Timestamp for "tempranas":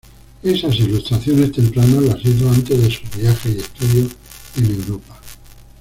1.51-2.01